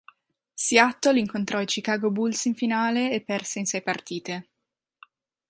[0.55, 4.47] Seattle incontrò i Chicago Bulls in finale e perse in sei partite.